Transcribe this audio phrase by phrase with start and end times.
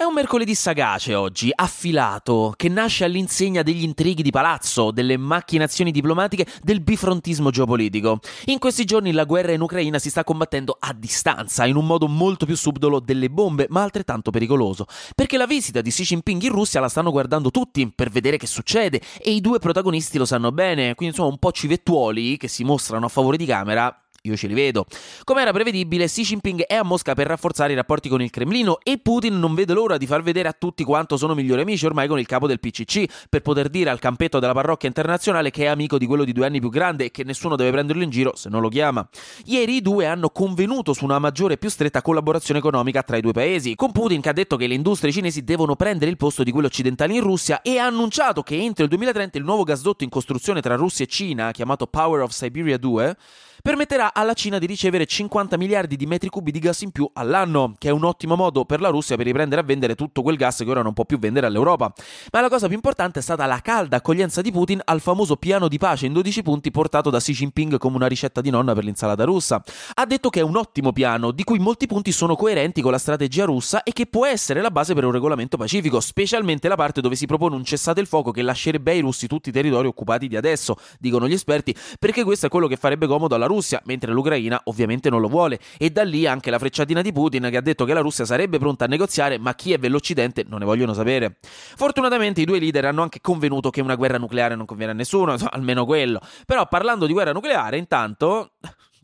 [0.00, 5.90] È un mercoledì sagace oggi, affilato, che nasce all'insegna degli intrighi di palazzo, delle macchinazioni
[5.90, 8.18] diplomatiche, del bifrontismo geopolitico.
[8.46, 12.08] In questi giorni la guerra in Ucraina si sta combattendo a distanza, in un modo
[12.08, 14.86] molto più subdolo delle bombe, ma altrettanto pericoloso.
[15.14, 18.46] Perché la visita di Xi Jinping in Russia la stanno guardando tutti per vedere che
[18.46, 22.64] succede e i due protagonisti lo sanno bene, quindi insomma un po' civettuoli che si
[22.64, 24.84] mostrano a favore di camera io ce li vedo.
[25.24, 28.78] Come era prevedibile, Xi Jinping è a Mosca per rafforzare i rapporti con il Cremlino
[28.82, 32.06] e Putin non vede l'ora di far vedere a tutti quanto sono migliori amici ormai
[32.06, 35.66] con il capo del PCC, per poter dire al campetto della parrocchia internazionale che è
[35.68, 38.36] amico di quello di due anni più grande e che nessuno deve prenderlo in giro
[38.36, 39.08] se non lo chiama.
[39.46, 43.22] Ieri i due hanno convenuto su una maggiore e più stretta collaborazione economica tra i
[43.22, 46.42] due paesi, con Putin che ha detto che le industrie cinesi devono prendere il posto
[46.42, 50.04] di quelle occidentali in Russia e ha annunciato che entro il 2030 il nuovo gasdotto
[50.04, 53.16] in costruzione tra Russia e Cina, chiamato Power of Siberia 2,
[53.62, 57.74] permetterà alla Cina di ricevere 50 miliardi di metri cubi di gas in più all'anno,
[57.78, 60.58] che è un ottimo modo per la Russia per riprendere a vendere tutto quel gas
[60.58, 61.92] che ora non può più vendere all'Europa.
[62.32, 65.68] Ma la cosa più importante è stata la calda accoglienza di Putin al famoso piano
[65.68, 68.84] di pace in 12 punti portato da Xi Jinping come una ricetta di nonna per
[68.84, 69.62] l'insalata russa.
[69.94, 72.98] Ha detto che è un ottimo piano, di cui molti punti sono coerenti con la
[72.98, 77.00] strategia russa e che può essere la base per un regolamento pacifico, specialmente la parte
[77.00, 80.28] dove si propone un cessate il fuoco che lascerebbe ai russi tutti i territori occupati
[80.28, 84.12] di adesso, dicono gli esperti, perché questo è quello che farebbe comodo alla Russia, mentre
[84.12, 85.58] l'Ucraina ovviamente non lo vuole.
[85.76, 88.58] E da lì anche la frecciatina di Putin che ha detto che la Russia sarebbe
[88.58, 91.36] pronta a negoziare, ma Kiev e l'Occidente non ne vogliono sapere.
[91.40, 95.36] Fortunatamente i due leader hanno anche convenuto che una guerra nucleare non conviene a nessuno,
[95.50, 96.20] almeno quello.
[96.46, 98.52] Però parlando di guerra nucleare, intanto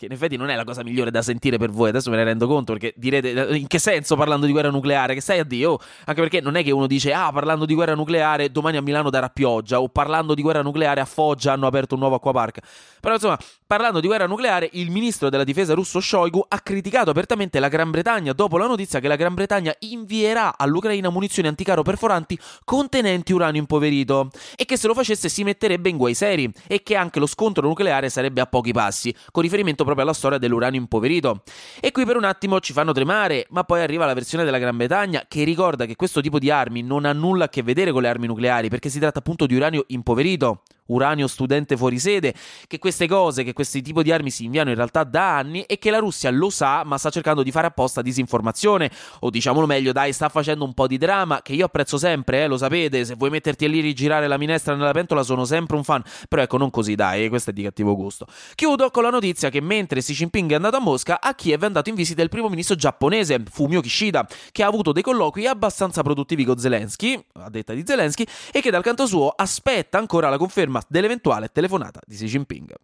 [0.00, 2.24] che in effetti non è la cosa migliore da sentire per voi, adesso me ne
[2.24, 5.12] rendo conto, perché direte in che senso parlando di guerra nucleare?
[5.12, 5.78] Che stai a Dio?
[6.06, 9.10] Anche perché non è che uno dice ah parlando di guerra nucleare domani a Milano
[9.10, 12.60] darà pioggia o parlando di guerra nucleare a Foggia hanno aperto un nuovo acquapark.
[12.98, 13.38] Però insomma,
[13.70, 17.92] parlando di guerra nucleare, il ministro della difesa russo Shoigu ha criticato apertamente la Gran
[17.92, 23.60] Bretagna dopo la notizia che la Gran Bretagna invierà all'Ucraina munizioni anticaro perforanti contenenti uranio
[23.60, 27.26] impoverito e che se lo facesse si metterebbe in guai seri e che anche lo
[27.26, 31.44] scontro nucleare sarebbe a pochi passi, con riferimento proprio alla storia dell'uranio impoverito.
[31.78, 34.76] E qui per un attimo ci fanno tremare, ma poi arriva la versione della Gran
[34.76, 38.02] Bretagna che ricorda che questo tipo di armi non ha nulla a che vedere con
[38.02, 40.62] le armi nucleari, perché si tratta appunto di uranio impoverito
[40.92, 42.34] uranio studente fuori sede,
[42.66, 45.78] che queste cose, che questi tipi di armi si inviano in realtà da anni e
[45.78, 48.90] che la Russia lo sa, ma sta cercando di fare apposta disinformazione,
[49.20, 52.46] o diciamolo meglio, dai, sta facendo un po' di dramma, che io apprezzo sempre, eh,
[52.46, 55.84] lo sapete, se vuoi metterti lì a rigirare la minestra nella pentola sono sempre un
[55.84, 58.26] fan, però ecco, non così, dai, questo è di cattivo gusto.
[58.54, 61.66] Chiudo con la notizia che mentre Xi Jinping è andato a Mosca, a Kiev è
[61.66, 66.02] andato in visita il primo ministro giapponese, Fumio Kishida, che ha avuto dei colloqui abbastanza
[66.02, 70.38] produttivi con Zelensky, a detta di Zelensky, e che dal canto suo aspetta ancora la
[70.38, 72.74] conferma dell'eventuale telefonata di Xi Jinping.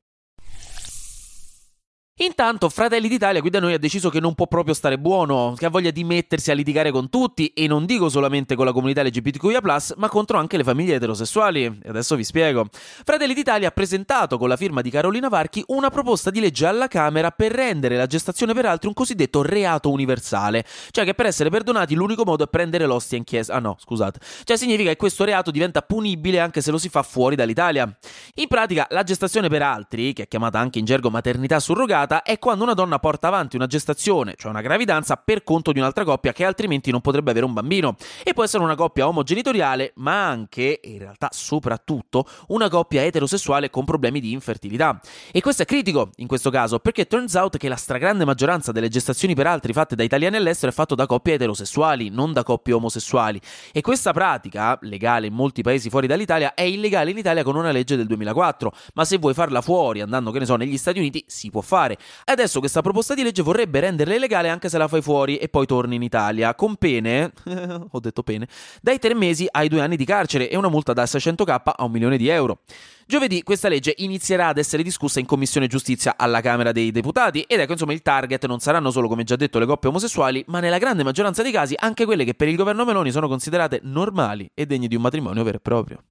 [2.21, 5.67] Intanto Fratelli d'Italia qui da noi ha deciso che non può proprio stare buono, che
[5.67, 9.03] ha voglia di mettersi a litigare con tutti e non dico solamente con la comunità
[9.03, 9.61] LGBTQIA+,
[9.97, 11.65] ma contro anche le famiglie eterosessuali.
[11.65, 12.69] E adesso vi spiego.
[12.73, 16.89] Fratelli d'Italia ha presentato con la firma di Carolina Varchi una proposta di legge alla
[16.89, 21.51] Camera per rendere la gestazione per altri un cosiddetto reato universale, cioè che per essere
[21.51, 23.53] perdonati l'unico modo è prendere l'ostia in chiesa.
[23.53, 24.21] Ah no, scusate.
[24.45, 27.95] Cioè significa che questo reato diventa punibile anche se lo si fa fuori dall'Italia.
[28.37, 32.39] In pratica la gestazione per altri, che è chiamata anche in gergo maternità surrogata, è
[32.39, 36.33] quando una donna porta avanti una gestazione, cioè una gravidanza, per conto di un'altra coppia
[36.33, 37.97] che altrimenti non potrebbe avere un bambino.
[38.23, 43.71] E può essere una coppia omogenitoriale, ma anche, e in realtà soprattutto, una coppia eterosessuale
[43.71, 45.01] con problemi di infertilità.
[45.33, 48.89] E questo è critico in questo caso, perché turns out che la stragrande maggioranza delle
[48.89, 52.73] gestazioni per altri fatte da italiani all'estero è fatto da coppie eterosessuali, non da coppie
[52.75, 53.41] omosessuali.
[53.73, 57.71] E questa pratica, legale in molti paesi fuori dall'Italia, è illegale in Italia con una
[57.71, 58.73] legge del 2004.
[58.95, 61.96] Ma se vuoi farla fuori, andando, che ne so, negli Stati Uniti, si può fare.
[62.25, 65.67] Adesso questa proposta di legge vorrebbe renderla illegale anche se la fai fuori e poi
[65.67, 67.33] torni in Italia, con pene,
[67.91, 68.49] ho detto pene,
[68.81, 71.91] dai tre mesi ai due anni di carcere e una multa da 600k a un
[71.91, 72.61] milione di euro.
[73.09, 77.61] Giovedì questa legge inizierà ad essere discussa in Commissione Giustizia alla Camera dei Deputati ed
[77.61, 80.79] ecco insomma il target non saranno solo come già detto le coppie omosessuali, ma nella
[80.79, 84.67] grande maggioranza dei casi anche quelle che per il governo Meloni sono considerate normali e
[84.67, 86.03] degne di un matrimonio vero e proprio.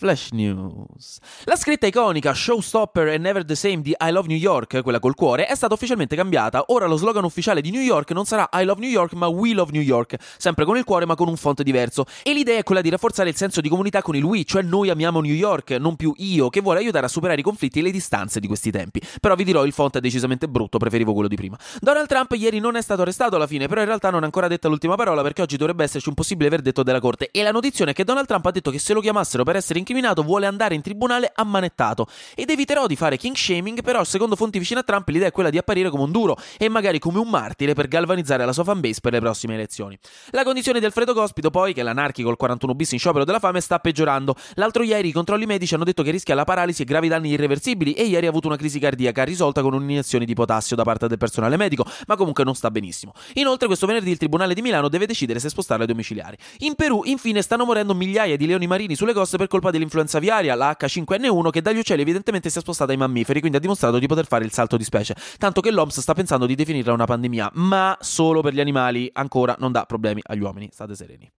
[0.00, 1.18] Flash News.
[1.44, 5.14] La scritta iconica Showstopper and Never the Same di I Love New York, quella col
[5.14, 6.64] cuore, è stata ufficialmente cambiata.
[6.68, 9.52] Ora lo slogan ufficiale di New York non sarà I Love New York, ma We
[9.52, 12.06] Love New York, sempre con il cuore ma con un font diverso.
[12.22, 14.88] E l'idea è quella di rafforzare il senso di comunità con il we, cioè noi
[14.88, 17.90] amiamo New York, non più io, che vuole aiutare a superare i conflitti e le
[17.90, 19.02] distanze di questi tempi.
[19.20, 21.58] Però vi dirò, il font è decisamente brutto, preferivo quello di prima.
[21.78, 24.48] Donald Trump ieri non è stato arrestato alla fine, però in realtà non ha ancora
[24.48, 27.28] detta l'ultima parola perché oggi dovrebbe esserci un possibile verdetto della corte.
[27.30, 29.78] E la notizia è che Donald Trump ha detto che se lo chiamassero per essere
[29.90, 34.58] incriminato vuole andare in tribunale ammanettato ed eviterò di fare king shaming, però secondo fonti
[34.58, 37.28] vicine a Trump l'idea è quella di apparire come un duro e magari come un
[37.28, 39.98] martire per galvanizzare la sua fanbase per le prossime elezioni.
[40.30, 43.60] La condizione di Alfredo Cospito poi, che l'anarchico il 41 bis in sciopero della fame,
[43.60, 44.34] sta peggiorando.
[44.54, 47.92] L'altro ieri i controlli medici hanno detto che rischia la paralisi e gravi danni irreversibili
[47.92, 51.18] e ieri ha avuto una crisi cardiaca risolta con un'iniezione di potassio da parte del
[51.18, 53.12] personale medico, ma comunque non sta benissimo.
[53.34, 56.36] Inoltre questo venerdì il Tribunale di Milano deve decidere se spostarla ai domiciliari.
[56.58, 60.54] In Perù, infine, stanno morendo migliaia di leoni marini sulle coste per colpa dell'influenza viaria,
[60.54, 64.06] la H5N1, che dagli uccelli evidentemente si è spostata ai mammiferi, quindi ha dimostrato di
[64.06, 65.14] poter fare il salto di specie.
[65.38, 69.56] Tanto che l'OMS sta pensando di definirla una pandemia, ma solo per gli animali, ancora
[69.58, 70.68] non dà problemi agli uomini.
[70.70, 71.30] State sereni.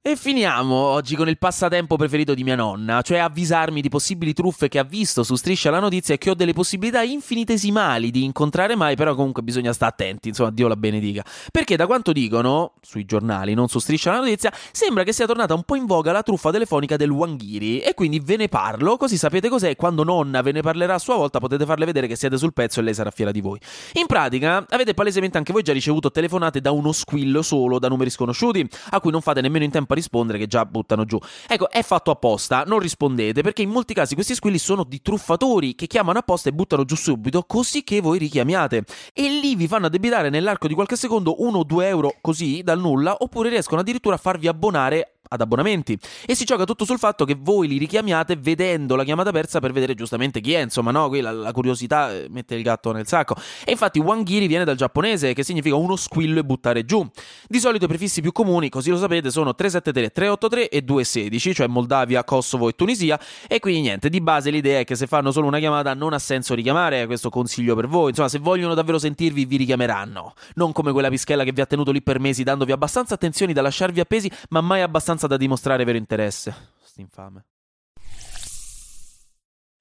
[0.00, 4.68] E finiamo oggi con il passatempo preferito di mia nonna, cioè avvisarmi di possibili truffe
[4.68, 8.76] che ha visto su Striscia la notizia e che ho delle possibilità infinitesimali di incontrare
[8.76, 11.24] mai, però comunque bisogna stare attenti, insomma, Dio la benedica.
[11.50, 15.52] Perché da quanto dicono, sui giornali, non su Striscia la notizia, sembra che sia tornata
[15.52, 19.18] un po' in voga la truffa telefonica del Wanghiri e quindi ve ne parlo, così
[19.18, 22.38] sapete cos'è, quando nonna ve ne parlerà a sua volta potete farle vedere che siete
[22.38, 23.58] sul pezzo e lei sarà fiera di voi.
[23.94, 28.10] In pratica, avete palesemente anche voi già ricevuto telefonate da uno squillo solo da numeri
[28.10, 31.18] sconosciuti, a cui non fate nemmeno in tempo a rispondere che già buttano giù.
[31.46, 35.74] Ecco, è fatto apposta, non rispondete perché in molti casi questi squilli sono di truffatori
[35.74, 39.86] che chiamano apposta e buttano giù subito così che voi richiamiate e lì vi fanno
[39.86, 44.14] addebitare nell'arco di qualche secondo 1 o 2 euro così dal nulla oppure riescono addirittura
[44.16, 45.98] a farvi abbonare ad abbonamenti.
[46.26, 49.72] E si gioca tutto sul fatto che voi li richiamiate vedendo la chiamata persa per
[49.72, 53.06] vedere giustamente chi è, insomma no, qui la, la curiosità eh, mette il gatto nel
[53.06, 53.34] sacco.
[53.64, 57.06] E infatti wangiri viene dal giapponese che significa uno squillo e buttare giù.
[57.46, 61.66] Di solito i prefissi più comuni, così lo sapete, sono 373, 383 e 216, cioè
[61.66, 63.18] Moldavia, Kosovo e Tunisia.
[63.46, 66.18] E quindi niente, di base l'idea è che se fanno solo una chiamata non ha
[66.18, 70.92] senso richiamare, questo consiglio per voi, insomma se vogliono davvero sentirvi vi richiameranno, non come
[70.92, 74.30] quella pischella che vi ha tenuto lì per mesi dandovi abbastanza attenzioni da lasciarvi appesi
[74.50, 76.54] ma mai abbastanza da dimostrare vero interesse.
[76.82, 77.44] St'infame.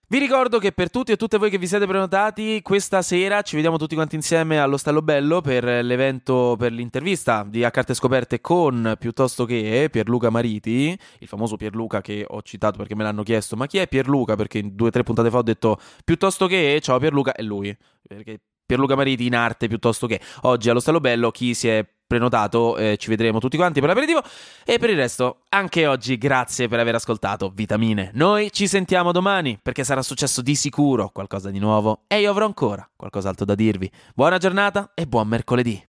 [0.10, 3.56] Vi ricordo che per tutti e tutte voi che vi siete prenotati, questa sera ci
[3.56, 8.96] vediamo tutti quanti insieme all'Ostello Bello per l'evento, per l'intervista di A Carte Scoperte con
[8.98, 13.68] piuttosto che Pierluca Mariti, il famoso Pierluca che ho citato perché me l'hanno chiesto, ma
[13.68, 14.38] chi è Pierluca?
[14.38, 17.76] Perché in due o tre puntate fa ho detto piuttosto che, ciao Pierluca, è lui.
[18.02, 22.98] Perché Pierluca Mariti in arte piuttosto che oggi allo Bello, chi si è prenotato, eh,
[22.98, 24.22] ci vedremo tutti quanti per l'aperitivo.
[24.66, 28.12] E per il resto, anche oggi, grazie per aver ascoltato Vitamine.
[28.14, 32.46] Noi ci sentiamo domani perché sarà successo di sicuro qualcosa di nuovo e io avrò
[32.46, 33.90] ancora qualcos'altro da dirvi.
[34.14, 35.87] Buona giornata e buon mercoledì.